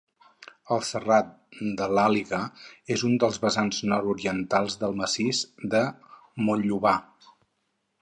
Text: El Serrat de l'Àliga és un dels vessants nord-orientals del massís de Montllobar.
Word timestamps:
El 0.75 0.79
Serrat 0.87 1.27
de 1.81 1.89
l'Àliga 1.97 2.39
és 2.97 3.05
un 3.09 3.15
dels 3.25 3.39
vessants 3.45 3.83
nord-orientals 3.93 4.81
del 4.85 4.99
massís 5.05 5.45
de 5.77 5.87
Montllobar. 6.49 6.99